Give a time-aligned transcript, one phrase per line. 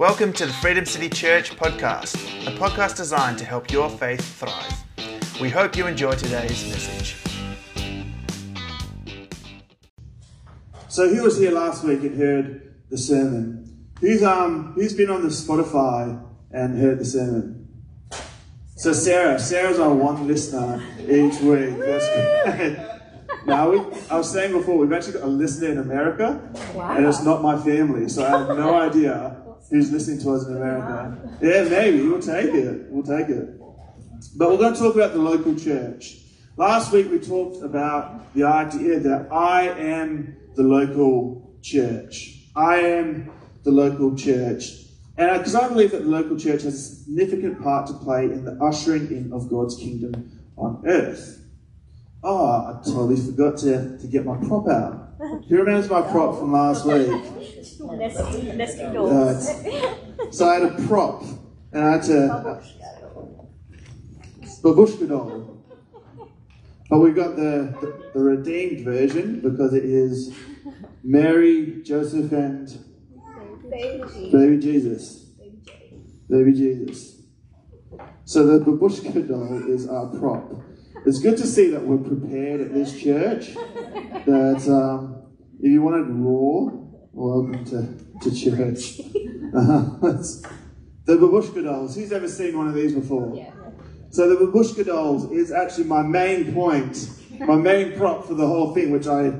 [0.00, 2.14] Welcome to the Freedom City Church podcast,
[2.46, 4.82] a podcast designed to help your faith thrive.
[5.42, 7.16] We hope you enjoy today's message.
[10.88, 13.90] So who was here last week and heard the sermon?
[14.00, 16.18] Who's um who's been on the Spotify
[16.50, 17.68] and heard the sermon?
[18.76, 21.78] So Sarah, Sarah's our one listener each week.
[21.78, 22.86] That's good.
[23.46, 26.40] now we, I was saying before, we've actually got a listener in America,
[26.74, 26.96] Wow.
[26.96, 29.36] and it's not my family, so I have no idea
[29.70, 31.38] who's listening to us in America.
[31.40, 32.86] Yeah, maybe we'll take it.
[32.90, 33.58] We'll take it.
[34.36, 36.18] But we're going to talk about the local church.
[36.56, 42.48] Last week we talked about the idea that I am the local church.
[42.54, 43.30] I am
[43.62, 44.64] the local church.
[45.16, 48.44] And because I believe that the local church has a significant part to play in
[48.44, 51.44] the ushering in of God's kingdom on earth.
[52.22, 55.09] Oh, I totally forgot to, to get my prop out.
[55.20, 57.08] Who remembers my prop from last week?
[58.56, 60.30] Nesting, Uh.
[60.30, 61.22] So I had a prop,
[61.72, 62.62] and I had to
[64.62, 65.58] babushka doll.
[66.88, 70.34] But we've got the, the, the redeemed version because it is
[71.04, 72.68] Mary, Joseph, and
[74.32, 75.24] baby Jesus.
[76.30, 77.20] Baby Jesus.
[78.24, 80.62] So the babushka doll is our prop.
[81.06, 83.54] It's good to see that we're prepared at this church.
[84.26, 85.22] That um,
[85.58, 86.70] if you wanted raw,
[87.12, 88.98] welcome to, to church.
[91.06, 91.94] the babushka dolls.
[91.94, 93.34] Who's ever seen one of these before?
[94.10, 97.08] So the babushka dolls is actually my main point,
[97.40, 99.32] my main prop for the whole thing, which I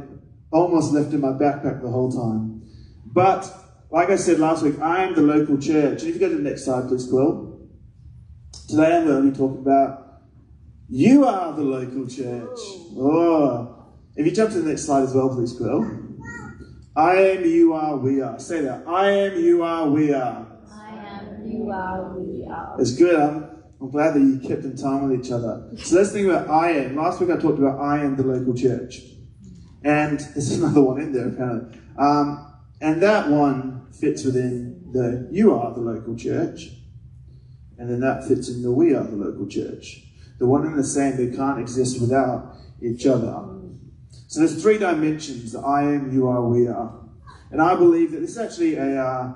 [0.50, 2.62] almost left in my backpack the whole time.
[3.05, 3.53] But
[3.91, 6.00] like I said last week, I am the local church.
[6.00, 7.69] And if you go to the next slide, please, Quill.
[8.69, 10.09] Today I'm going to be talking about
[10.91, 12.58] you are the local church.
[12.98, 16.10] Oh, if you jump to the next slide as well, please, Quill.
[16.97, 18.38] I am, you are, we are.
[18.41, 18.86] Say that.
[18.88, 20.47] I am, you are, we are.
[20.72, 22.77] I am, you are, we are.
[22.80, 23.14] It's good.
[23.14, 25.70] I'm, I'm glad that you kept in time with each other.
[25.77, 26.97] So let's think about I am.
[26.97, 29.00] Last week I talked about I am the local church.
[29.84, 31.81] And there's another one in there apparently.
[31.97, 36.70] Um, and that one fits within the you are the local church.
[37.78, 40.09] And then that fits in the we are the local church.
[40.41, 43.47] The one and the same, they can't exist without each other.
[44.27, 46.99] So there's three dimensions, the I am, you are, we are.
[47.51, 49.33] And I believe that this is actually a, uh,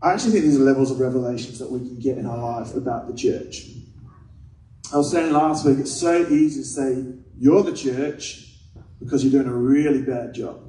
[0.00, 2.74] I actually think these are levels of revelations that we can get in our life
[2.74, 3.66] about the church.
[4.92, 7.04] I was saying last week, it's so easy to say
[7.38, 8.56] you're the church
[8.98, 10.60] because you're doing a really bad job.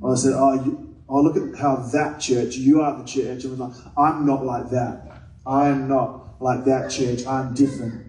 [0.00, 3.44] Or I said, oh, you, oh, look at how that church, you are the church.
[3.44, 5.24] And I like, I'm not like that.
[5.44, 7.26] I am not like that church.
[7.26, 8.06] I'm different.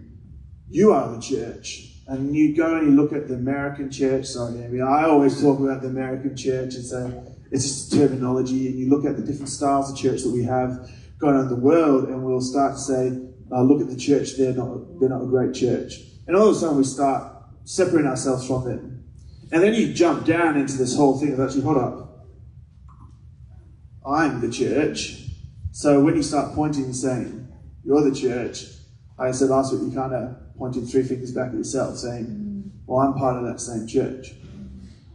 [0.70, 1.90] You are the church.
[2.08, 4.26] And you go and you look at the American church.
[4.26, 7.14] Sorry, Amy, I always talk about the American church and say
[7.52, 8.68] it's just terminology.
[8.68, 10.90] And you look at the different styles of church that we have
[11.20, 13.10] going on in the world, and we'll start to say,
[13.50, 16.00] look at the church, they're not, they're not a great church.
[16.28, 17.32] And all of a sudden we start
[17.64, 19.06] separating ourselves from them.
[19.52, 22.26] And then you jump down into this whole thing of actually, hold up,
[24.06, 25.30] I'm the church.
[25.72, 27.43] So when you start pointing and saying,
[27.84, 28.66] you're the church,
[29.18, 31.98] like I said oh, last week, you kind of pointed three fingers back at yourself,
[31.98, 32.72] saying, mm.
[32.86, 34.34] well, I'm part of that same church.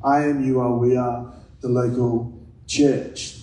[0.04, 3.36] I am, you are, we are the local church.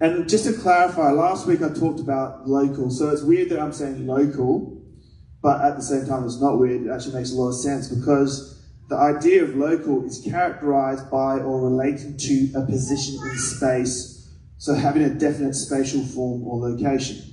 [0.00, 2.90] And just to clarify, last week I talked about local.
[2.90, 4.82] So it's weird that I'm saying local,
[5.40, 6.82] but at the same time it's not weird.
[6.82, 11.38] It actually makes a lot of sense because the idea of local is characterized by
[11.38, 17.31] or relating to a position in space, so having a definite spatial form or location.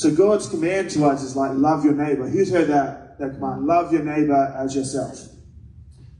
[0.00, 2.26] So God's command to us is like love your neighbor.
[2.26, 3.66] Who's heard that, that command?
[3.66, 5.28] Love your neighbor as yourself.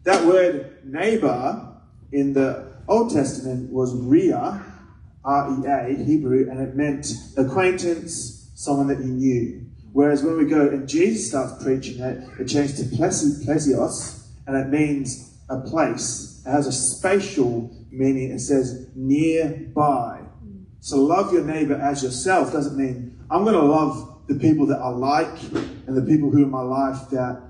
[0.02, 1.66] That word neighbor
[2.12, 4.62] in the Old Testament was Ria,
[5.24, 7.06] R-E-A, Hebrew, and it meant
[7.38, 9.64] acquaintance, someone that you knew.
[9.94, 14.58] Whereas when we go and Jesus starts preaching it, it changed to plesi- plesios, and
[14.58, 16.42] it means a place.
[16.44, 18.30] It has a spatial meaning.
[18.30, 20.19] It says nearby.
[20.80, 24.78] So love your neighbor as yourself doesn't mean I'm going to love the people that
[24.80, 25.42] I like
[25.86, 27.42] and the people who in my life that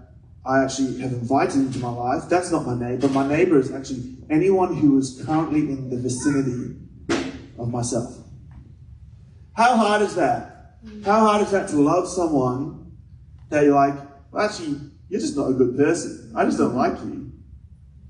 [0.44, 2.29] I actually have invited into my life.
[2.29, 3.09] That's not my neighbor.
[3.09, 6.77] My neighbor is actually anyone who is currently in the vicinity
[7.59, 8.17] of myself.
[9.55, 10.79] How hard is that?
[11.05, 12.93] How hard is that to love someone
[13.50, 13.94] that you're like,
[14.32, 16.32] well, actually, you're just not a good person.
[16.35, 17.32] I just don't like you.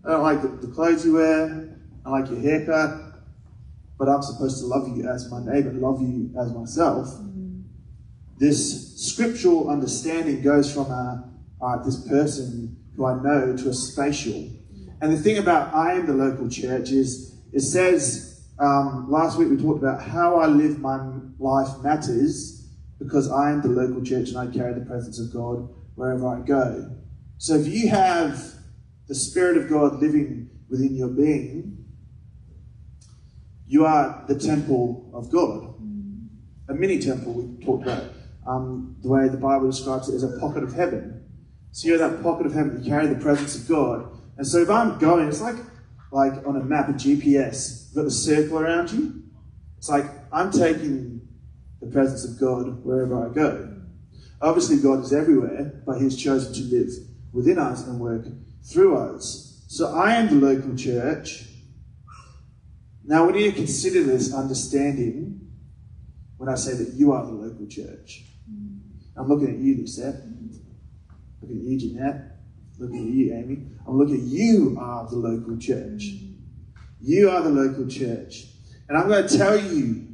[0.05, 1.77] I don't like the, the clothes you wear.
[2.07, 3.10] I like your haircut.
[4.01, 7.07] But I'm supposed to love you as my neighbor, love you as myself.
[8.39, 11.31] This scriptural understanding goes from a,
[11.61, 14.49] uh, this person who I know to a spatial.
[15.03, 19.51] And the thing about I am the local church is it says Um, last week
[19.51, 21.01] we talked about how I live my
[21.39, 22.69] life matters
[22.99, 26.41] because I am the local church and I carry the presence of God wherever I
[26.41, 26.91] go.
[27.39, 28.55] So if you have
[29.09, 31.80] the Spirit of God living within your being,
[33.71, 35.75] you are the temple of God.
[36.69, 38.03] A mini temple, we talked about
[38.45, 41.25] um, the way the Bible describes it as a pocket of heaven.
[41.71, 44.11] So you're that pocket of heaven, you carry the presence of God.
[44.39, 45.55] And so if I'm going, it's like
[46.11, 49.23] like on a map, a GPS, you've got the circle around you.
[49.79, 51.29] It's like I'm taking
[51.81, 53.73] the presence of God wherever I go.
[54.43, 56.91] Obviously, God is everywhere, but He has chosen to live
[57.33, 58.27] within us and work
[58.65, 59.65] through us.
[59.69, 61.45] So I am the local church.
[63.05, 65.41] Now, we need to consider this understanding
[66.37, 68.25] when I say that you are the local church.
[69.17, 70.17] I'm looking at you, Lucette.
[71.43, 72.37] Looking at you, Jeanette.
[72.79, 73.67] Looking at you, Amy.
[73.87, 76.05] I'm looking at you are the local church.
[77.01, 78.47] You are the local church.
[78.89, 80.07] And I'm going to tell you,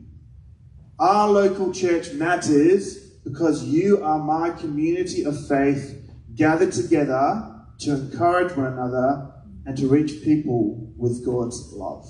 [0.99, 8.57] our local church matters because you are my community of faith gathered together to encourage
[8.57, 9.33] one another
[9.67, 12.09] and to reach people with God's love.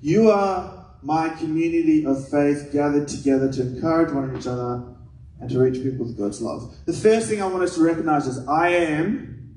[0.00, 4.94] You are my community of faith gathered together to encourage one another
[5.40, 6.74] and to reach people with God's love.
[6.86, 9.56] The first thing I want us to recognize is I am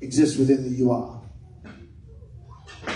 [0.00, 1.22] exists within the you are.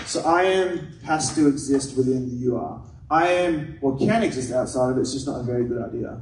[0.05, 2.83] So I am has to exist within the you are.
[3.09, 6.21] I am, or can exist outside of it, it's just not a very good idea.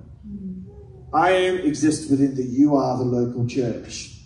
[1.14, 4.22] I am exists within the you are, the local church.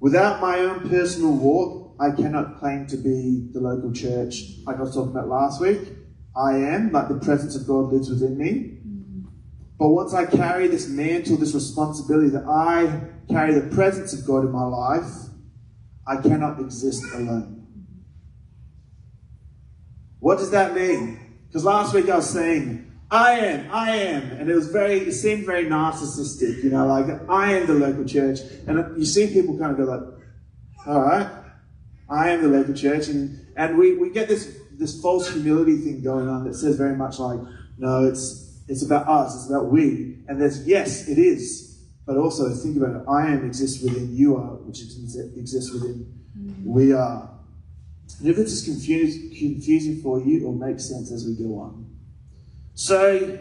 [0.00, 4.42] Without my own personal walk, I cannot claim to be the local church.
[4.64, 5.80] Like I was talking about last week,
[6.36, 8.78] I am, like the presence of God lives within me.
[9.78, 14.44] But once I carry this mantle, this responsibility that I carry the presence of God
[14.44, 15.10] in my life,
[16.06, 17.66] I cannot exist alone.
[20.20, 21.18] What does that mean?
[21.48, 25.12] Because last week I was saying, I am, I am, and it was very, it
[25.12, 29.58] seemed very narcissistic, you know, like I am the local church, and you see people
[29.58, 31.28] kind of go like, all right,
[32.12, 36.02] I am the local church, and and we, we get this this false humility thing
[36.02, 37.40] going on that says very much like,
[37.78, 42.54] no, it's it's about us, it's about we, and there's yes, it is, but also
[42.54, 46.64] think about it, I am exists within you are, which exists within mm.
[46.64, 47.30] we are.
[48.18, 51.96] And if it's confused, confusing for you, it'll make sense as we go on.
[52.74, 53.38] So,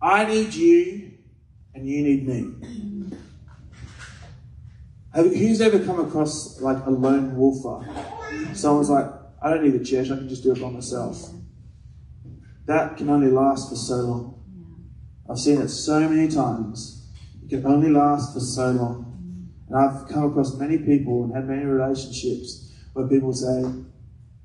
[0.00, 1.12] I need you,
[1.74, 2.42] and you need me.
[2.42, 3.18] Mm.
[5.14, 7.86] Have, who's ever come across like a lone wolfer?
[8.54, 9.06] Someone's like,
[9.42, 11.30] I don't need a church, I can just do it by myself.
[12.66, 14.32] That can only last for so long.
[15.28, 17.10] I've seen it so many times.
[17.44, 19.50] It can only last for so long.
[19.68, 23.64] And I've come across many people and had many relationships where people say,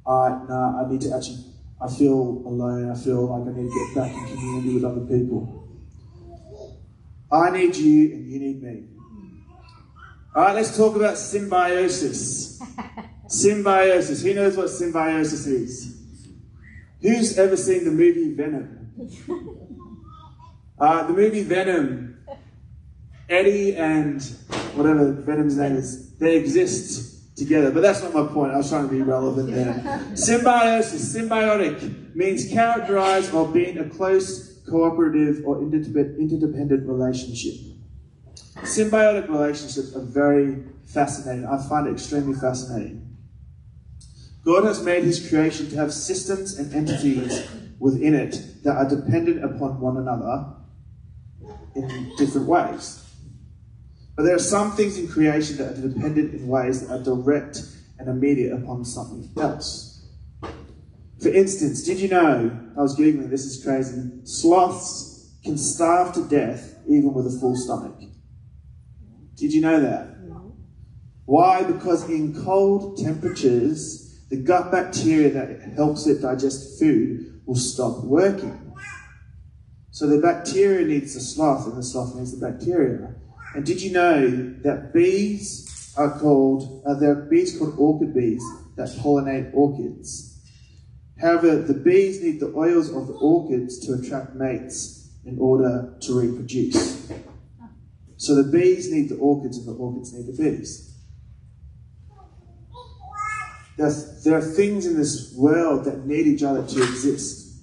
[0.05, 1.43] I, no, I need to actually,
[1.81, 5.05] I feel alone, I feel like I need to get back in community with other
[5.05, 5.67] people.
[7.31, 8.96] I need you and you need me.
[10.37, 12.61] All right, let's talk about symbiosis.
[13.27, 14.21] symbiosis.
[14.21, 15.97] Who knows what symbiosis is?
[17.01, 19.55] Who's ever seen the movie Venom?
[20.79, 22.19] Uh, the movie Venom,
[23.27, 24.21] Eddie and
[24.75, 27.71] whatever Venom's name is, they exist together.
[27.71, 28.51] But that's not my point.
[28.53, 30.05] I was trying to be relevant there.
[30.13, 37.76] Symbiosis, symbiotic, means characterized or being a close, cooperative, or interdep- interdependent relationship.
[38.63, 41.45] Symbiotic relationships are very fascinating.
[41.45, 43.17] I find it extremely fascinating.
[44.43, 47.49] God has made his creation to have systems and entities
[47.79, 50.53] within it that are dependent upon one another
[51.75, 53.03] in different ways.
[54.15, 57.61] But there are some things in creation that are dependent in ways that are direct
[57.99, 60.05] and immediate upon something else.
[61.21, 66.27] For instance, did you know, I was Googling, this is crazy, sloths can starve to
[66.27, 67.95] death even with a full stomach.
[69.37, 70.17] Did you know that?
[71.25, 71.63] Why?
[71.63, 78.73] Because in cold temperatures, the gut bacteria that helps it digest food will stop working.
[79.91, 83.15] So the bacteria needs the sloth, and the sloth needs the bacteria.
[83.55, 88.43] And did you know that bees are called, uh, there are bees called orchid bees
[88.75, 90.39] that pollinate orchids?
[91.19, 96.19] However, the bees need the oils of the orchids to attract mates in order to
[96.19, 97.11] reproduce.
[98.17, 100.95] So the bees need the orchids, and the orchids need the bees.
[103.77, 103.93] There are,
[104.23, 107.61] there are things in this world that need each other to exist.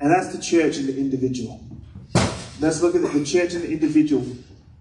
[0.00, 1.60] And that's the church and the individual.
[2.60, 4.24] Let's look at the church and the individual.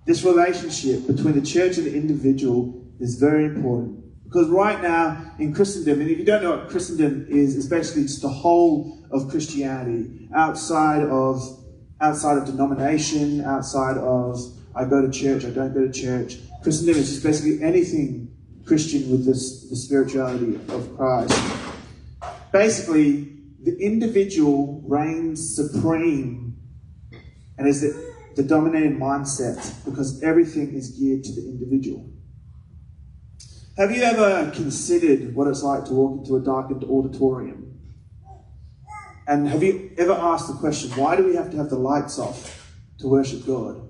[0.06, 5.54] This relationship between the church and the individual is very important Because right now in
[5.54, 9.28] Christendom, and if you don't know what Christendom is, it's basically just the whole of
[9.30, 11.61] Christianity outside of
[12.02, 14.40] outside of denomination, outside of
[14.76, 16.38] I go to church, I don't go to church.
[16.64, 18.34] Christendom is just basically anything
[18.66, 21.34] Christian with this the spirituality of Christ.
[22.52, 26.58] Basically, the individual reigns supreme
[27.58, 32.10] and is the, the dominating mindset because everything is geared to the individual.
[33.78, 37.71] Have you ever considered what it's like to walk into a darkened auditorium?
[39.32, 42.20] And have you ever asked the question, why do we have to have the lights
[42.20, 42.70] off
[43.00, 43.82] to worship God?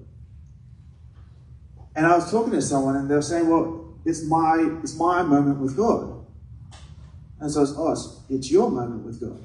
[1.95, 5.23] And I was talking to someone and they were saying, well, it's my, it's my
[5.23, 6.27] moment with God.
[7.39, 9.43] And so it's, oh, it's, it's your moment with God.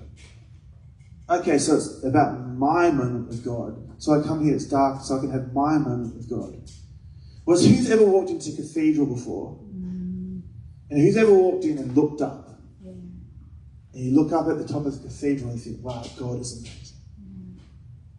[1.30, 3.82] Okay, so it's about my moment with God.
[3.96, 6.60] So I come here, it's dark, so I can have my moment with God.
[7.46, 9.58] Was who's ever walked into a cathedral before?
[9.74, 10.42] Mm.
[10.90, 12.45] And who's ever walked in and looked up?
[13.96, 16.38] And you look up at the top of the cathedral and you think, wow, God
[16.38, 16.98] is amazing.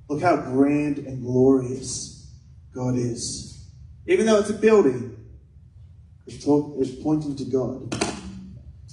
[0.10, 2.34] Look how grand and glorious
[2.74, 3.64] God is.
[4.08, 5.16] Even though it's a building,
[6.26, 7.96] it's, talk, it's pointing to God.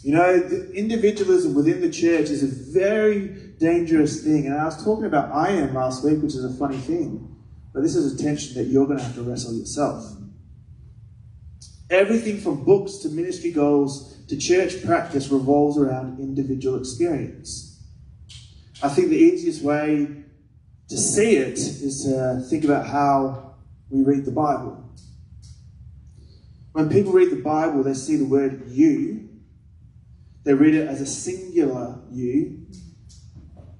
[0.03, 0.35] You know,
[0.75, 4.45] individualism within the church is a very dangerous thing.
[4.45, 7.35] And I was talking about I am last week, which is a funny thing.
[7.73, 10.05] But this is a tension that you're going to have to wrestle yourself.
[11.95, 17.81] Everything from books to ministry goals to church practice revolves around individual experience.
[18.83, 20.09] I think the easiest way
[20.89, 23.55] to see it is to think about how
[23.91, 24.93] we read the Bible.
[26.73, 29.29] When people read the Bible, they see the word you,
[30.43, 32.67] they read it as a singular you,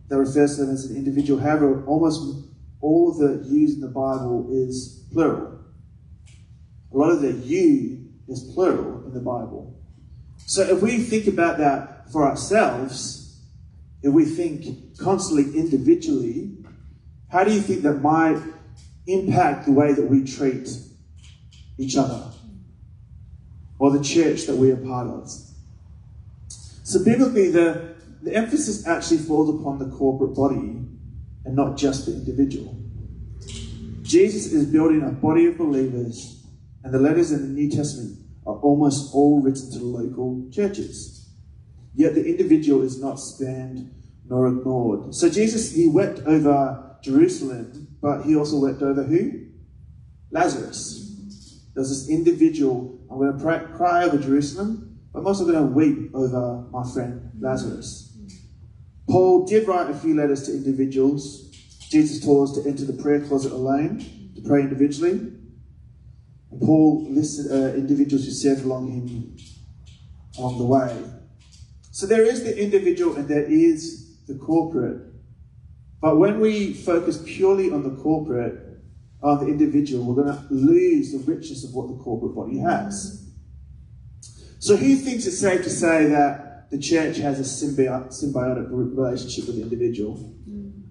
[0.09, 1.41] that refers to them as an individual.
[1.41, 2.47] However, almost
[2.81, 5.59] all of the yous in the Bible is plural.
[6.93, 9.75] A lot of the you is plural in the Bible.
[10.47, 13.41] So if we think about that for ourselves,
[14.03, 16.53] if we think constantly individually,
[17.31, 18.41] how do you think that might
[19.07, 20.69] impact the way that we treat
[21.79, 22.31] each other
[23.79, 25.31] or the church that we are part of?
[26.85, 30.83] So biblically, the, the emphasis actually falls upon the corporate body
[31.45, 32.77] and not just the individual.
[34.03, 36.44] Jesus is building a body of believers
[36.85, 41.31] and the letters in the New Testament are almost all written to local churches.
[41.95, 43.91] Yet the individual is not spurned
[44.29, 45.15] nor ignored.
[45.15, 49.47] So Jesus, he wept over Jerusalem, but he also wept over who?
[50.31, 51.01] Lazarus.
[51.75, 56.15] There's this individual, I'm going to cry over Jerusalem, but I'm also going to weep
[56.15, 58.17] over my friend Lazarus.
[59.09, 61.51] Paul did write a few letters to individuals.
[61.91, 63.99] Jesus told us to enter the prayer closet alone,
[64.35, 65.34] to pray individually.
[66.61, 69.37] Paul listed uh, individuals who served along him
[70.39, 71.11] along the way.
[71.91, 75.03] So there is the individual and there is the corporate.
[76.01, 78.61] But when we focus purely on the corporate,
[79.23, 83.27] on the individual, we're going to lose the richness of what the corporate body has.
[84.59, 89.57] So who thinks it's safe to say that the church has a symbiotic relationship with
[89.57, 90.35] the individual?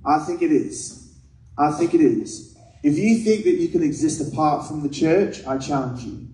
[0.05, 1.15] I think it is.
[1.57, 2.52] I think it is.
[2.83, 6.27] If you think that you can exist apart from the church, I challenge you.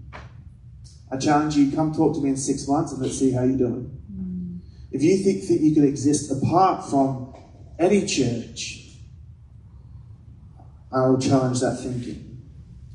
[1.11, 3.57] I challenge you, come talk to me in six months and let's see how you're
[3.57, 3.95] doing.
[4.11, 4.59] Mm.
[4.91, 7.35] If you think that you can exist apart from
[7.77, 8.87] any church,
[10.91, 12.41] I will challenge that thinking.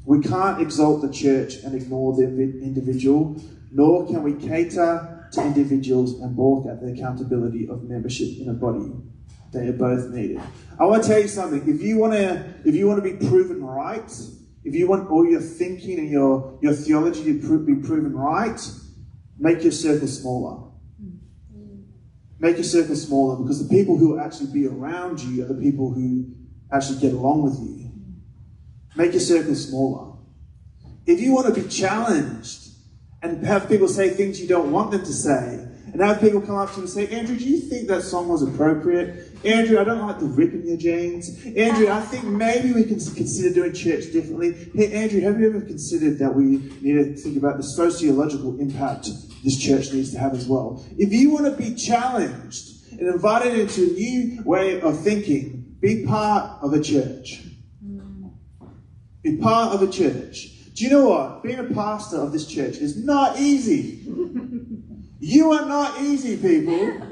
[0.04, 6.20] We can't exalt the church and ignore the individual, nor can we cater to individuals
[6.20, 8.92] and balk at the accountability of membership in a body.
[9.54, 10.40] They are both needed.
[10.78, 11.68] I want to tell you something.
[11.72, 14.10] If you want to, if you want to be proven right,
[14.64, 18.60] if you want all your thinking and your, your theology to be proven right,
[19.38, 20.70] make your circle smaller.
[22.40, 25.54] Make your circle smaller because the people who will actually be around you are the
[25.54, 26.34] people who
[26.72, 27.92] actually get along with you.
[28.96, 30.16] Make your circle smaller.
[31.06, 32.70] If you want to be challenged
[33.22, 36.56] and have people say things you don't want them to say, and have people come
[36.56, 39.33] up to you and say, Andrew, do you think that song was appropriate?
[39.44, 41.28] Andrew, I don't like the rip in your jeans.
[41.44, 44.70] Andrew, I think maybe we can consider doing church differently.
[44.74, 46.44] Hey, Andrew, have you ever considered that we
[46.80, 49.08] need to think about the sociological impact
[49.42, 50.84] this church needs to have as well?
[50.96, 56.06] If you want to be challenged and invited into a new way of thinking, be
[56.06, 57.42] part of a church.
[59.22, 60.72] Be part of a church.
[60.74, 61.42] Do you know what?
[61.42, 64.02] Being a pastor of this church is not easy.
[65.20, 67.08] You are not easy, people.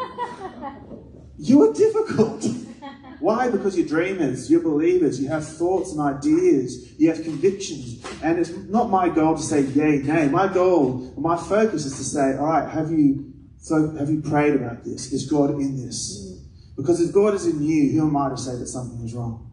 [1.42, 2.46] You are difficult.
[3.18, 3.50] Why?
[3.50, 8.04] Because you're dreamers, you're believers, you have thoughts and ideas, you have convictions.
[8.22, 10.28] And it's not my goal to say yay, nay.
[10.28, 14.54] My goal, my focus is to say, all right, have you, so have you prayed
[14.54, 15.12] about this?
[15.12, 16.38] Is God in this?
[16.76, 19.50] Because if God is in you, who am I to say that something is wrong?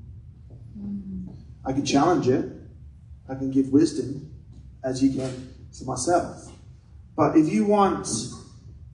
[1.65, 2.51] I can challenge it,
[3.27, 4.31] I can give wisdom,
[4.83, 6.51] as you can to myself.
[7.15, 8.07] But if you want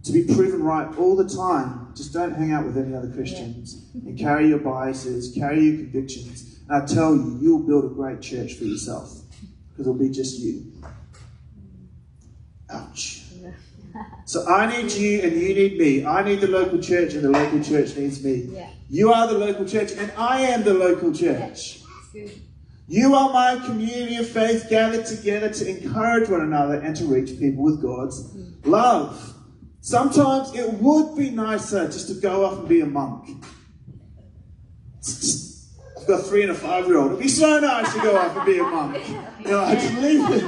[0.03, 3.89] to be proven right all the time, just don't hang out with any other Christians
[3.93, 6.59] and carry your biases, carry your convictions.
[6.69, 9.21] And I tell you, you'll build a great church for yourself
[9.69, 10.71] because it'll be just you.
[12.69, 13.21] Ouch.
[14.25, 16.05] So I need you and you need me.
[16.05, 18.47] I need the local church and the local church needs me.
[18.51, 18.69] Yeah.
[18.89, 21.81] You are the local church and I am the local church.
[22.11, 22.31] Good.
[22.87, 27.39] You are my community of faith gathered together to encourage one another and to reach
[27.39, 28.53] people with God's mm.
[28.65, 29.34] love.
[29.85, 33.45] Sometimes it would be nicer just to go off and be a monk.
[35.95, 37.11] I've got three and a five year old.
[37.11, 39.07] It'd be so nice to go off and be a monk.
[39.41, 40.43] You know, I just leave it.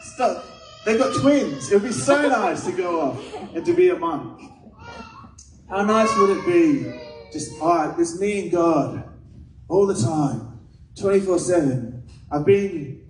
[0.00, 0.46] Stop.
[0.86, 1.70] They've got twins.
[1.70, 4.40] It would be so nice to go off and to be a monk.
[5.68, 6.98] How nice would it be?
[7.30, 9.06] Just, all right, it's me and God
[9.68, 10.60] all the time,
[10.98, 12.08] 24 7.
[12.30, 13.06] I've been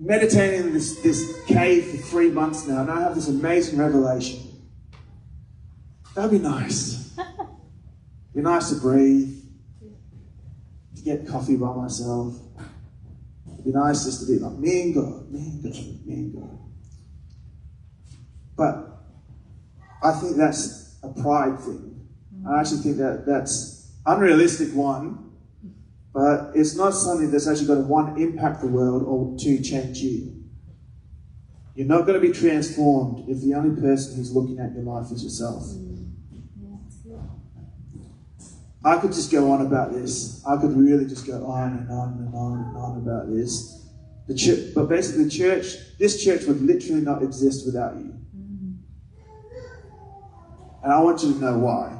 [0.00, 4.47] meditating in this, this cave for three months now, and I have this amazing revelation.
[6.18, 7.16] That'd be nice.
[8.34, 9.40] be nice to breathe,
[10.96, 12.34] to get coffee by myself.
[13.52, 16.34] It'd be nice just to be like me and God, me and God, me and
[16.34, 16.58] God.
[18.56, 18.98] But
[20.02, 22.08] I think that's a pride thing.
[22.50, 25.30] I actually think that that's unrealistic one,
[26.12, 29.98] but it's not something that's actually going to one impact the world or two change
[29.98, 30.34] you.
[31.76, 35.12] You're not going to be transformed if the only person who's looking at your life
[35.12, 35.62] is yourself.
[38.84, 40.44] I could just go on about this.
[40.46, 43.86] I could really just go on and on and on and on about this.
[44.28, 48.14] The church, but basically, the church, this church would literally not exist without you.
[50.82, 51.98] And I want you to know why.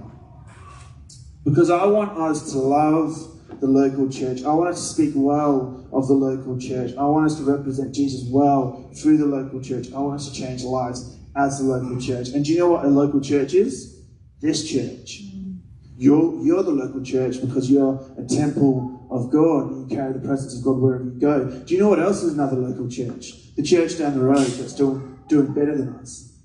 [1.44, 4.44] Because I want us to love the local church.
[4.44, 6.92] I want us to speak well of the local church.
[6.96, 9.92] I want us to represent Jesus well through the local church.
[9.92, 12.28] I want us to change lives as the local church.
[12.28, 14.02] And do you know what a local church is?
[14.40, 15.22] This church.
[16.00, 20.20] You're, you're the local church because you're a temple of God and you carry the
[20.20, 21.44] presence of God wherever you go.
[21.66, 23.54] Do you know what else is another local church?
[23.56, 26.40] The church down the road that's doing, doing better than us.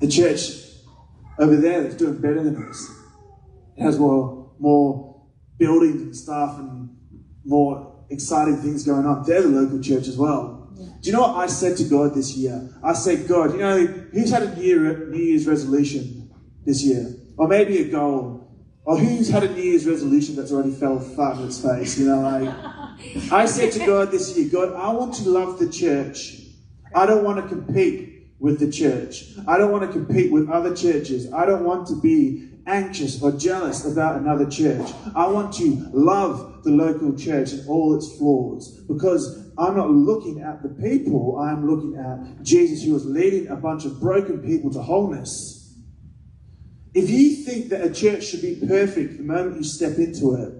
[0.00, 0.62] The church
[1.40, 2.88] over there that's doing better than us.
[3.76, 5.26] It has more, more
[5.58, 6.96] buildings and stuff and
[7.44, 9.24] more exciting things going on.
[9.26, 10.70] They're the local church as well.
[11.00, 12.70] Do you know what I said to God this year?
[12.80, 16.30] I said, God, you know, who's had a New, Year, New Year's resolution
[16.64, 17.16] this year?
[17.36, 18.41] Or maybe a goal?
[18.84, 21.98] Or who's had a New Year's resolution that's already fell flat on its face?
[21.98, 22.52] You know, like,
[23.32, 26.40] I said to God this year, God, I want to love the church.
[26.94, 29.34] I don't want to compete with the church.
[29.46, 31.32] I don't want to compete with other churches.
[31.32, 34.90] I don't want to be anxious or jealous about another church.
[35.14, 40.40] I want to love the local church and all its flaws because I'm not looking
[40.40, 44.70] at the people, I'm looking at Jesus who was leading a bunch of broken people
[44.72, 45.61] to wholeness.
[46.94, 50.52] If you think that a church should be perfect the moment you step into it,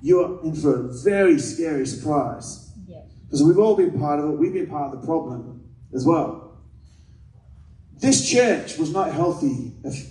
[0.00, 2.72] you're in for a very scary surprise.
[2.86, 3.02] Yeah.
[3.24, 6.58] Because we've all been part of it, we've been part of the problem as well.
[7.98, 10.06] This church was not healthy if,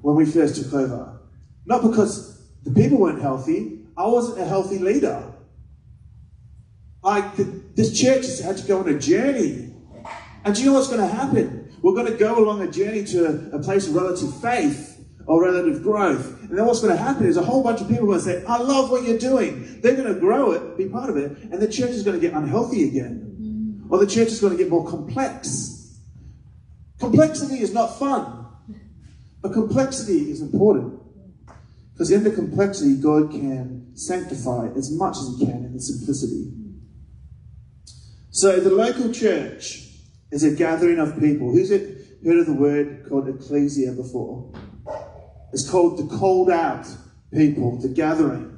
[0.00, 1.20] when we first took over.
[1.66, 5.32] Not because the people weren't healthy, I wasn't a healthy leader.
[7.02, 7.44] Like, the,
[7.74, 9.74] this church has had to go on a journey.
[10.44, 11.74] And do you know what's going to happen?
[11.82, 14.91] We're going to go along a journey to a, a place of relative faith
[15.26, 16.40] or relative growth.
[16.42, 18.24] And then what's going to happen is a whole bunch of people are going to
[18.24, 19.80] say, I love what you're doing.
[19.80, 22.20] They're going to grow it, be part of it, and the church is going to
[22.20, 23.86] get unhealthy again.
[23.88, 25.98] Or the church is going to get more complex.
[26.98, 28.46] Complexity is not fun,
[29.40, 31.00] but complexity is important.
[31.92, 36.52] Because in the complexity, God can sanctify as much as He can in the simplicity.
[38.30, 39.88] So the local church
[40.30, 41.50] is a gathering of people.
[41.50, 44.52] Who's it heard of the word called ecclesia before?
[45.52, 46.86] It's called the called out
[47.32, 48.48] people, the gathering.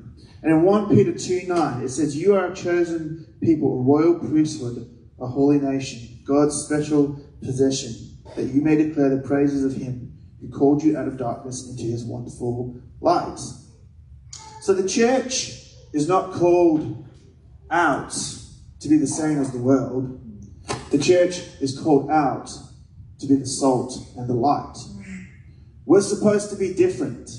[0.42, 4.18] And in 1 Peter 2 9, it says, You are a chosen people, a royal
[4.18, 4.88] priesthood,
[5.20, 10.50] a holy nation, God's special possession, that you may declare the praises of Him who
[10.50, 13.38] called you out of darkness into His wonderful light.
[14.60, 15.52] So the church
[15.92, 17.06] is not called
[17.70, 18.14] out
[18.80, 20.20] to be the same as the world.
[20.90, 22.50] The church is called out
[23.18, 24.76] to be the salt and the light.
[25.86, 27.30] We're supposed to be different.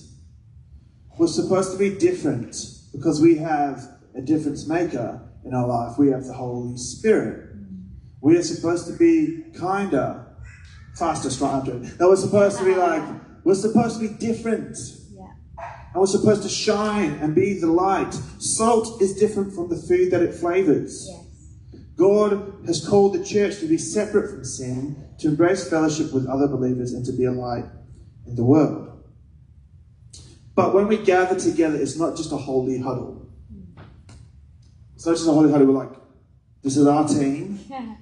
[1.18, 2.56] We're supposed to be different
[2.92, 3.82] because we have
[4.16, 5.98] a difference maker in our life.
[5.98, 7.56] We have the Holy Spirit.
[8.22, 10.26] We are supposed to be kinder,
[10.96, 11.80] faster, stronger.
[11.80, 13.04] That we're supposed to be like,
[13.44, 14.78] we're supposed to be different.
[15.12, 15.26] Yeah.
[15.94, 18.14] And we're supposed to shine and be the light.
[18.38, 21.08] Salt is different from the food that it flavors.
[21.10, 21.82] Yes.
[21.96, 26.48] God has called the church to be separate from sin, to embrace fellowship with other
[26.48, 27.66] believers, and to be a light
[28.26, 28.86] in the world.
[30.56, 33.30] But when we gather together, it's not just a holy huddle.
[34.96, 35.68] It's not just a holy huddle.
[35.68, 35.96] We're like,
[36.64, 37.60] this is our team,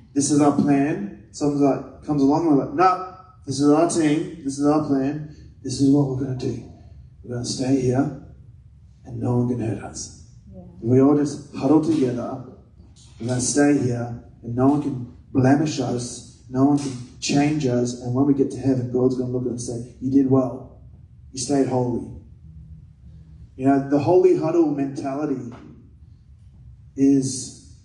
[0.14, 1.28] this is our plan.
[1.32, 4.86] Someone's like comes along and we're like, no, this is our team, this is our
[4.86, 6.72] plan, this is what we're going to do.
[7.24, 8.24] We're going to stay here,
[9.06, 10.30] and no one can hurt us.
[10.54, 10.62] Yeah.
[10.82, 12.44] We all just huddle together.
[13.20, 16.44] We're going to stay here, and no one can blemish us.
[16.50, 16.92] No one can
[17.24, 18.02] change us.
[18.02, 20.12] And when we get to heaven, God's going to look at us and say, You
[20.12, 20.82] did well.
[21.32, 22.10] You stayed holy.
[23.56, 25.52] You know, the holy huddle mentality
[26.96, 27.76] is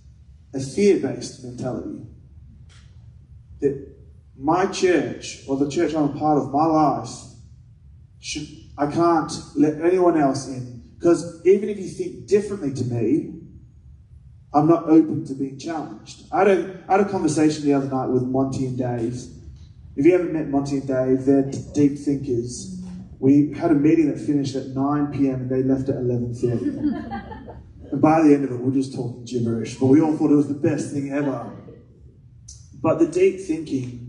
[0.55, 2.07] a fear based mentality.
[3.61, 3.97] That
[4.37, 7.11] my church, or the church I'm a part of, my life,
[8.21, 8.47] should
[8.77, 10.83] I can't let anyone else in.
[10.97, 13.38] Because even if you think differently to me,
[14.59, 16.25] I'm not open to being challenged.
[16.33, 19.15] I had, a, I had a conversation the other night with Monty and Dave.
[19.95, 22.83] If you haven't met Monty and Dave, they're deep thinkers.
[23.21, 25.43] We had a meeting that finished at 9 p.m.
[25.43, 27.63] and they left at 11.30.
[27.93, 29.79] and by the end of it, we we're just talking gibberish.
[29.79, 31.53] But we all thought it was the best thing ever.
[32.83, 34.09] But the deep thinking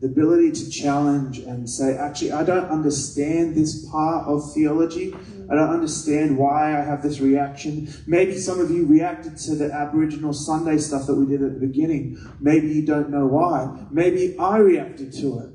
[0.00, 5.12] the ability to challenge and say, actually, I don't understand this part of theology.
[5.50, 7.92] I don't understand why I have this reaction.
[8.06, 11.66] Maybe some of you reacted to the Aboriginal Sunday stuff that we did at the
[11.66, 12.18] beginning.
[12.38, 13.86] Maybe you don't know why.
[13.90, 15.48] Maybe I reacted to it.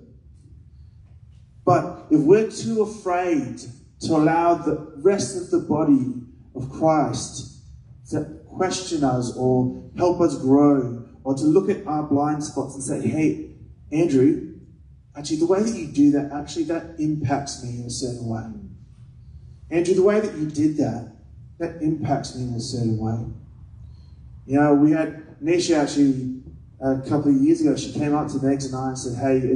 [1.63, 3.59] But if we're too afraid
[4.01, 6.13] to allow the rest of the body
[6.55, 7.61] of Christ
[8.09, 12.83] to question us or help us grow or to look at our blind spots and
[12.83, 13.51] say, hey,
[13.91, 14.55] Andrew,
[15.15, 18.43] actually, the way that you do that, actually, that impacts me in a certain way.
[19.69, 21.11] Andrew, the way that you did that,
[21.59, 23.25] that impacts me in a certain way.
[24.45, 26.43] You know, we had Nisha actually
[26.83, 29.55] a couple of years ago, she came up to Megs and I and said, Hey,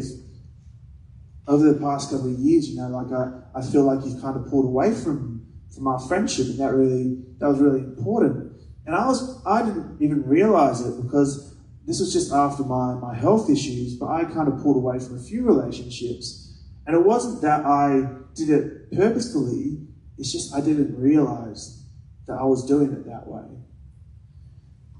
[1.47, 4.35] over the past couple of years, you know, like I, I feel like you've kind
[4.37, 8.53] of pulled away from from our friendship and that really that was really important.
[8.85, 13.15] And I was I didn't even realize it because this was just after my, my
[13.15, 16.53] health issues, but I kind of pulled away from a few relationships.
[16.85, 19.86] And it wasn't that I did it purposefully,
[20.17, 21.83] it's just I didn't realize
[22.27, 23.45] that I was doing it that way.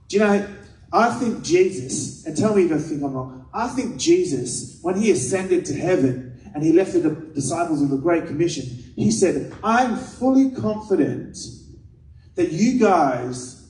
[0.08, 0.48] Do you know,
[0.94, 4.96] I think Jesus, and tell me if I think I'm wrong, I think Jesus, when
[4.96, 8.64] he ascended to heaven and he left the disciples with a great commission,
[8.96, 11.38] he said, I'm fully confident
[12.36, 13.68] that you guys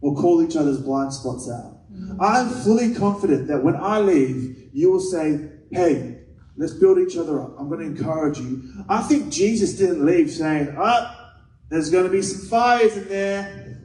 [0.00, 1.90] will call each other's blind spots out.
[1.90, 2.20] Mm-hmm.
[2.20, 6.13] I'm fully confident that when I leave, you will say, hey,
[6.56, 7.54] let's build each other up.
[7.58, 8.62] I'm going to encourage you.
[8.88, 11.32] I think Jesus didn't leave saying, oh,
[11.68, 13.80] there's going to be some fires in there.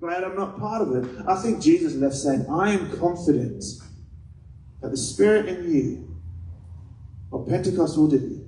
[0.00, 1.24] Glad I'm not part of it.
[1.26, 3.64] I think Jesus left saying, I am confident
[4.80, 6.16] that the Spirit in you,
[7.30, 8.46] what Pentecost will do,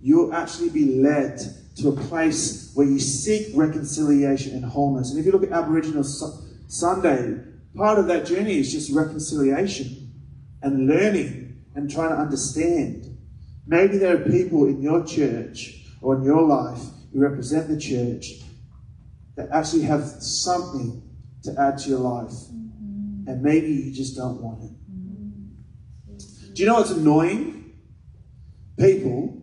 [0.00, 1.40] you'll actually be led
[1.76, 5.10] to a place where you seek reconciliation and wholeness.
[5.10, 7.40] And if you look at Aboriginal Sunday,
[7.74, 10.12] part of that journey is just reconciliation
[10.60, 11.45] and learning
[11.76, 13.16] and trying to understand.
[13.66, 16.80] Maybe there are people in your church or in your life
[17.12, 18.40] who represent the church
[19.36, 21.02] that actually have something
[21.44, 22.30] to add to your life.
[22.30, 23.28] Mm-hmm.
[23.28, 26.54] And maybe you just don't want it.
[26.54, 27.78] Do you know what's annoying?
[28.78, 29.42] People.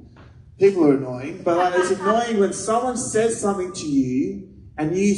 [0.59, 5.15] People are annoying, but like, it's annoying when someone says something to you and you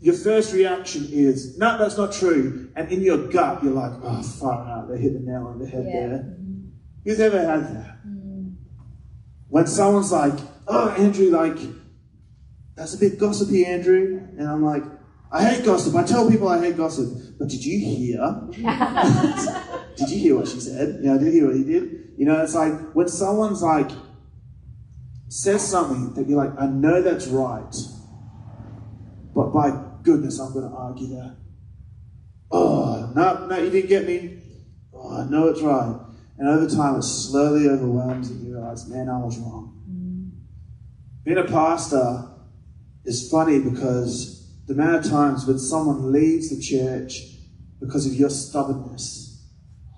[0.00, 2.68] your first reaction is, no, that's not true.
[2.76, 5.66] And in your gut, you're like, oh, far out, they hit the nail on the
[5.66, 6.06] head yeah.
[6.08, 6.36] there.
[7.04, 8.06] Who's ever had that?
[8.06, 8.54] Mm.
[9.48, 11.58] When someone's like, oh, Andrew, like,
[12.76, 14.20] that's a bit gossipy, Andrew.
[14.38, 14.82] And I'm like,
[15.30, 15.94] I hate gossip.
[15.94, 17.08] I tell people I hate gossip.
[17.38, 18.40] But did you hear?
[19.96, 21.00] did you hear what she said?
[21.02, 22.12] Yeah, I did you hear what he did.
[22.16, 23.90] You know, it's like when someone's like,
[25.28, 27.74] says something that you're like, I know that's right,
[29.34, 31.36] but by goodness, I'm going to argue that.
[32.52, 34.38] Oh, no, no, you didn't get me.
[34.92, 35.96] Oh, I know it's right.
[36.38, 39.82] And over time, it slowly overwhelms and you realize, man, I was wrong.
[39.88, 40.30] Mm.
[41.24, 42.28] Being a pastor
[43.04, 44.34] is funny because
[44.66, 47.20] the amount of times when someone leaves the church
[47.80, 49.24] because of your stubbornness,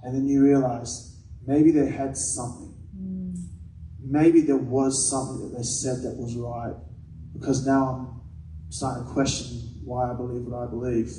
[0.03, 2.75] and then you realize maybe they had something.
[2.97, 3.35] Mm.
[4.01, 6.75] Maybe there was something that they said that was right
[7.33, 11.13] because now I'm starting to question why I believe what I believe.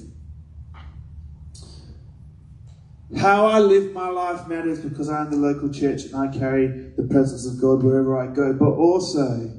[3.16, 6.68] How I live my life matters because I am the local church and I carry
[6.98, 8.52] the presence of God wherever I go.
[8.52, 9.50] But also,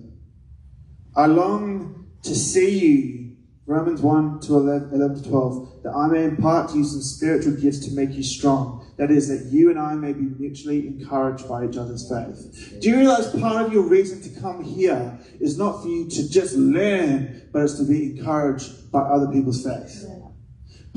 [1.16, 6.24] I long to see you, Romans 1 to 11, 11 to 12, that I may
[6.24, 8.86] impart to you some spiritual gifts to make you strong.
[8.98, 12.80] That is, that you and I may be mutually encouraged by each other's faith.
[12.80, 16.28] Do you realize part of your reason to come here is not for you to
[16.28, 20.04] just learn, but it's to be encouraged by other people's faith?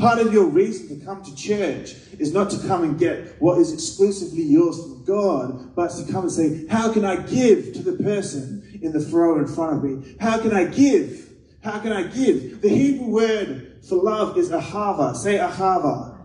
[0.01, 3.59] Part of your reason to come to church is not to come and get what
[3.59, 7.83] is exclusively yours from God, but to come and say, How can I give to
[7.83, 10.15] the person in the row in front of me?
[10.19, 11.29] How can I give?
[11.63, 12.63] How can I give?
[12.63, 15.15] The Hebrew word for love is ahava.
[15.15, 16.17] Say ahava.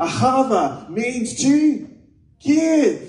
[0.00, 1.88] Ahava means to
[2.40, 3.08] give.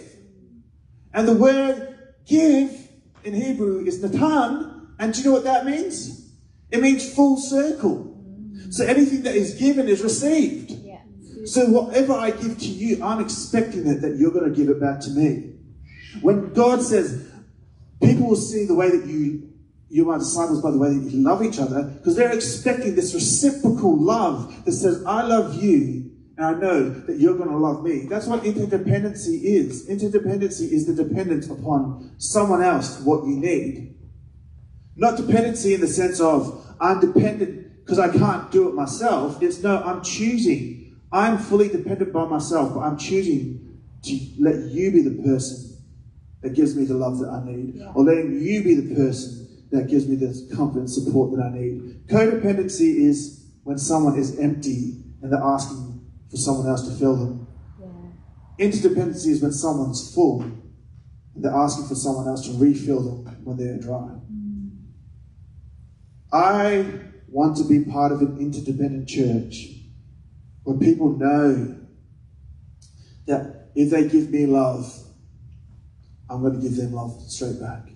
[1.11, 1.97] And the word
[2.27, 2.87] give
[3.23, 4.93] in Hebrew is natan.
[4.99, 6.35] And do you know what that means?
[6.69, 8.12] It means full circle.
[8.69, 10.71] So anything that is given is received.
[10.71, 11.01] Yeah.
[11.45, 14.79] So whatever I give to you, I'm expecting it that you're going to give it
[14.79, 15.55] back to me.
[16.21, 17.29] When God says,
[18.01, 19.49] people will see the way that you
[19.93, 23.13] you are disciples by the way that you love each other, because they're expecting this
[23.13, 27.83] reciprocal love that says, I love you, and I know that you're going to love
[27.83, 28.07] me.
[28.07, 29.87] That's what interdependency is.
[29.87, 33.95] Interdependency is the dependence upon someone else for what you need.
[34.95, 39.41] Not dependency in the sense of I'm dependent because I can't do it myself.
[39.41, 40.97] It's no, I'm choosing.
[41.11, 45.77] I'm fully dependent by myself, but I'm choosing to let you be the person
[46.41, 47.91] that gives me the love that I need, Yeah.
[47.93, 51.57] or letting you be the person that gives me the comfort and support that I
[51.57, 52.07] need.
[52.07, 57.47] Codependency is when someone is empty and they're asking for someone else to fill them.
[57.79, 58.65] Yeah.
[58.67, 63.57] Interdependency is when someone's full and they're asking for someone else to refill them when
[63.57, 64.09] they're dry.
[64.31, 64.71] Mm.
[66.31, 66.85] I
[67.33, 69.69] want to be part of an interdependent church
[70.63, 71.77] where people know
[73.25, 74.85] that if they give me love,
[76.29, 77.89] I'm going to give them love straight back.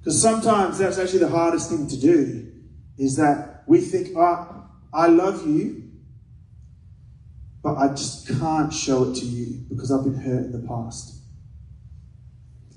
[0.00, 2.52] Because sometimes that's actually the hardest thing to do
[2.98, 5.90] is that we think, oh, I love you,
[7.62, 11.22] but I just can't show it to you because I've been hurt in the past.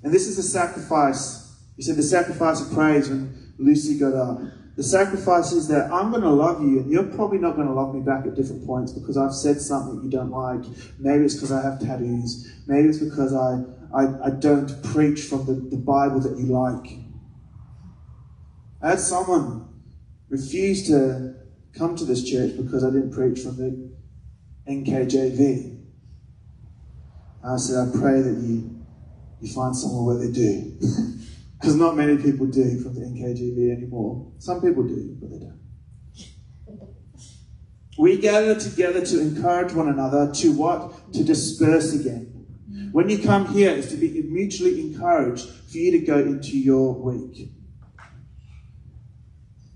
[0.03, 1.53] And this is the sacrifice.
[1.75, 4.39] You said the sacrifice of praise when Lucy got up.
[4.77, 7.73] The sacrifice is that I'm going to love you, and you're probably not going to
[7.73, 10.63] love me back at different points because I've said something you don't like.
[10.99, 12.47] Maybe it's because I have tattoos.
[12.67, 16.99] Maybe it's because I, I, I don't preach from the, the Bible that you like.
[18.79, 19.67] I had someone
[20.29, 21.33] refuse to
[21.73, 23.91] come to this church because I didn't preach from the
[24.69, 25.85] NKJV.
[27.43, 28.85] I said, I pray that you,
[29.41, 30.77] you find somewhere where they do.
[31.60, 34.32] Because not many people do from the NKJV anymore.
[34.38, 35.58] Some people do, but they don't.
[37.98, 41.13] We gather together to encourage one another to what?
[41.13, 42.28] To disperse again.
[42.91, 46.93] When you come here, it's to be mutually encouraged for you to go into your
[46.93, 47.52] week.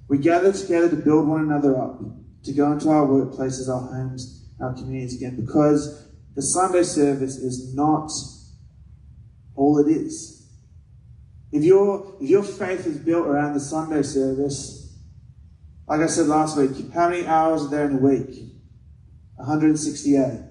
[0.08, 2.00] We gather together to build one another up,
[2.44, 7.74] to go into our workplaces, our homes, our communities again, because the Sunday service is
[7.74, 8.12] not
[9.56, 10.41] all it is.
[11.52, 14.98] If your if your faith is built around the Sunday service,
[15.88, 18.46] like I said last week, how many hours are there in a week?
[19.36, 20.44] 168.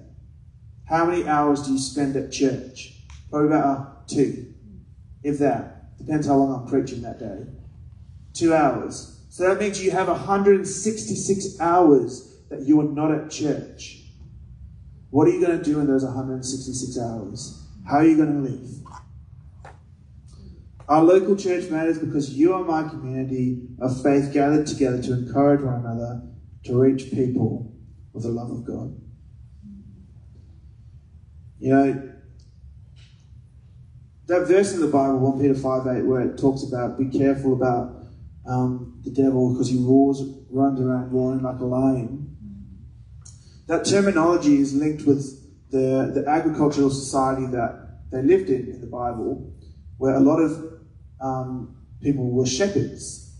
[0.85, 2.93] How many hours do you spend at church?
[3.29, 4.53] Probably about two,
[5.23, 5.97] if that.
[5.97, 7.45] Depends how long I'm preaching that day.
[8.33, 9.19] Two hours.
[9.29, 14.01] So that means you have 166 hours that you are not at church.
[15.09, 17.65] What are you going to do in those 166 hours?
[17.87, 18.80] How are you going to live?
[20.91, 25.61] Our local church matters because you are my community of faith gathered together to encourage
[25.61, 26.21] one another
[26.65, 27.73] to reach people
[28.11, 28.99] with the love of God.
[31.59, 32.11] You know,
[34.25, 37.53] that verse in the Bible, 1 Peter 5 8, where it talks about be careful
[37.53, 38.07] about
[38.45, 42.35] um, the devil because he roars, runs around roaring like a lion.
[43.67, 48.87] That terminology is linked with the, the agricultural society that they lived in in the
[48.87, 49.53] Bible,
[49.95, 50.70] where a lot of
[51.21, 53.33] um, people were shepherds.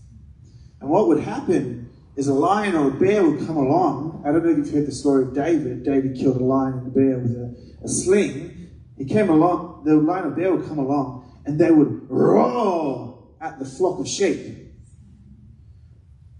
[0.80, 4.22] And what would happen is a lion or a bear would come along.
[4.26, 5.84] I don't know if you've heard the story of David.
[5.84, 8.70] David killed a lion and a bear with a, a sling.
[8.96, 13.58] He came along, the lion or bear would come along, and they would roar at
[13.58, 14.58] the flock of sheep.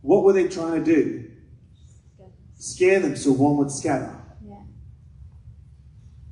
[0.02, 1.31] What were they trying to do?
[2.59, 4.14] Scare them so one would scatter.
[4.44, 4.61] Yeah.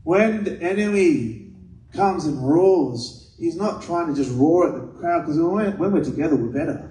[0.03, 1.53] When the enemy
[1.93, 5.79] comes and roars, he's not trying to just roar at the Uh, crowd because when,
[5.79, 6.91] when we're together, we're better.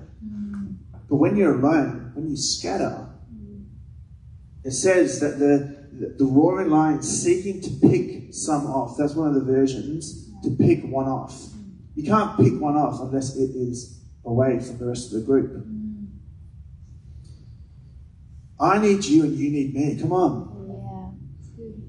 [1.10, 3.08] But when you're alone, when you scatter,
[4.64, 8.98] it says that the, the, the roaring lion seeking to pick some off.
[8.98, 11.50] That's one of the versions, to pick one off.
[11.96, 15.66] You can't pick one off unless it is away from the rest of the group.
[18.60, 19.98] I need you and you need me.
[20.00, 20.59] Come on.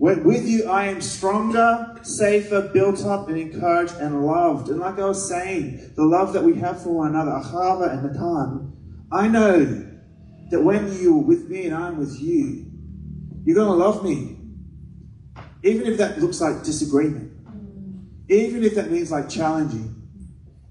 [0.00, 4.70] With you, I am stronger, safer, built up, and encouraged and loved.
[4.70, 8.04] And like I was saying, the love that we have for one another, Achava and
[8.04, 9.86] Matan, I know
[10.50, 12.64] that when you're with me and I'm with you,
[13.44, 14.38] you're going to love me.
[15.62, 17.30] Even if that looks like disagreement.
[18.30, 20.08] Even if that means like challenging.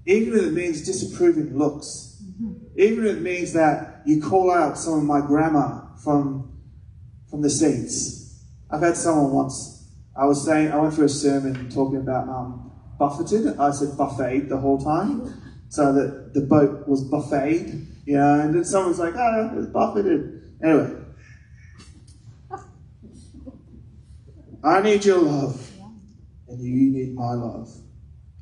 [0.06, 2.20] Even if it means disapproving looks.
[2.74, 6.52] Even if it means that you call out some of my grammar from,
[7.28, 8.19] from the seats
[8.72, 12.70] I've had someone once, I was saying, I went through a sermon talking about um,
[12.98, 13.58] buffeted.
[13.58, 15.42] I said buffet the whole time.
[15.68, 20.56] So that the boat was buffeted, you know, and then someone's like, oh, it's buffeted.
[20.62, 20.96] Anyway.
[24.64, 25.70] I need your love,
[26.48, 27.72] and you need my love.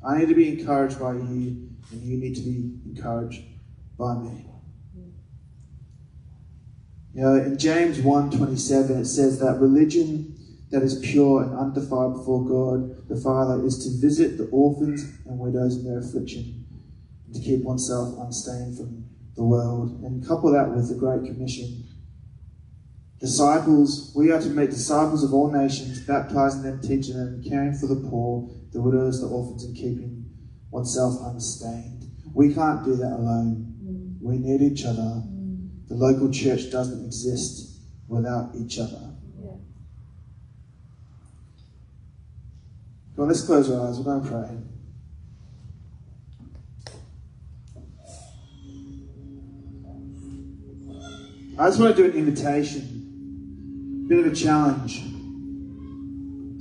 [0.05, 3.43] I need to be encouraged by you, and you need to be encouraged
[3.97, 4.48] by me.
[7.13, 10.35] You know, in James 1.27 it says that religion
[10.71, 15.39] that is pure and undefiled before God the Father is to visit the orphans and
[15.39, 16.65] widows in their affliction
[17.25, 20.01] and to keep oneself unstained from the world.
[20.03, 21.85] And couple that with the Great Commission.
[23.19, 27.87] Disciples, we are to make disciples of all nations, baptizing them, teaching them, caring for
[27.87, 30.25] the poor, the widows, the orphans, and keeping
[30.71, 32.05] oneself unstained.
[32.33, 34.17] We can't do that alone.
[34.21, 35.23] We need each other.
[35.89, 39.11] The local church doesn't exist without each other.
[39.43, 39.51] Yeah.
[43.15, 43.97] Well, let's close our eyes.
[43.97, 44.57] We're going to pray.
[51.57, 55.01] I just want to do an invitation, a bit of a challenge.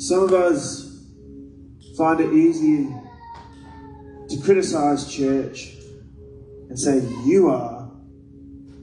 [0.02, 1.04] Some of us
[1.96, 2.88] find it easy
[4.28, 5.74] to criticize church
[6.68, 7.77] and say, You are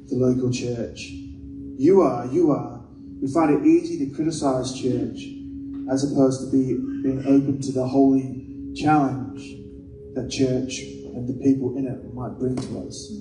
[0.10, 1.12] the local church.
[1.78, 2.82] You are, you are.
[3.22, 5.28] We find it easy to criticize church
[5.92, 9.58] as opposed to be, being open to the holy challenge
[10.16, 13.12] that church and the people in it might bring to us.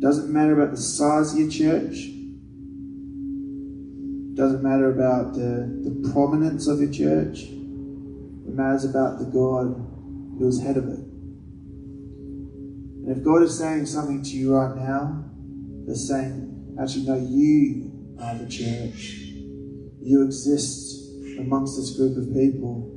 [0.00, 2.10] Doesn't matter about the size of your church.
[4.34, 7.44] Doesn't matter about the, the prominence of your church.
[7.44, 9.74] It matters about the God
[10.38, 11.13] who is head of it.
[13.24, 15.24] God is saying something to you right now,
[15.86, 19.16] they're saying, actually, no, you are the church.
[20.02, 22.90] You exist amongst this group of people.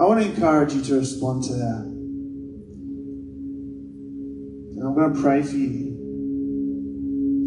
[0.00, 1.84] I want to encourage you to respond to that.
[4.72, 5.88] And I'm going to pray for you.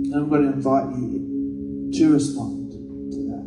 [0.05, 2.71] And I'm going to invite you to respond
[3.13, 3.45] to that.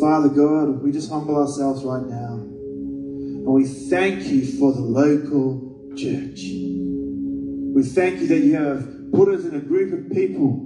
[0.00, 2.33] Father God, we just humble ourselves right now.
[3.44, 6.40] And we thank you for the local church.
[7.74, 10.64] We thank you that you have put us in a group of people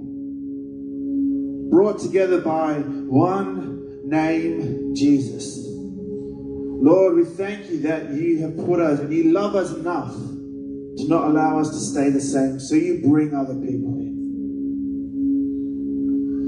[1.69, 5.57] brought together by one name, Jesus.
[5.67, 11.05] Lord, we thank you that you have put us and you love us enough to
[11.09, 12.61] not allow us to stay the same.
[12.61, 14.15] So you bring other people in.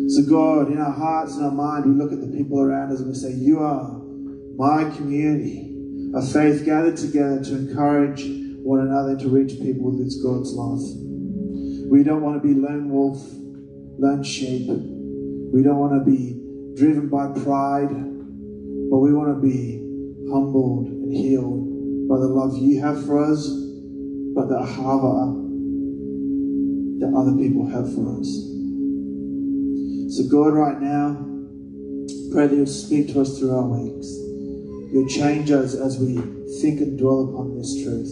[0.10, 3.00] So, God, in our hearts and our mind, we look at the people around us
[3.00, 4.00] and we say, You are
[4.56, 5.71] my community
[6.14, 8.26] a faith gathered together to encourage
[8.64, 10.82] one another to reach people with God's love.
[11.90, 13.22] We don't want to be lone wolf,
[13.98, 14.68] lone sheep.
[14.68, 16.40] We don't want to be
[16.76, 19.78] driven by pride, but we want to be
[20.30, 23.48] humbled and healed by the love you have for us,
[24.36, 25.40] but the ahava
[27.00, 28.28] that other people have for us.
[30.16, 31.26] So, God, right now,
[32.32, 34.31] pray that you'll speak to us through our weeks.
[34.92, 36.16] You'll change us as we
[36.60, 38.12] think and dwell upon this truth.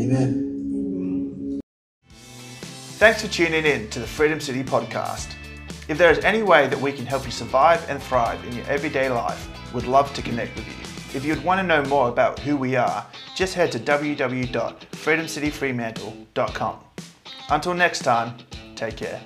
[0.00, 1.60] Amen.
[2.98, 5.34] Thanks for tuning in to the Freedom City podcast.
[5.88, 8.66] If there is any way that we can help you survive and thrive in your
[8.66, 10.72] everyday life, we'd love to connect with you.
[11.14, 16.76] If you'd want to know more about who we are, just head to www.freedomcityfremantle.com.
[17.50, 18.38] Until next time,
[18.74, 19.20] take care.